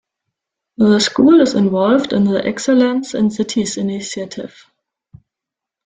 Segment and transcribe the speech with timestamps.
[0.77, 4.65] The school is involved in the "Excellence in Cities" initiative.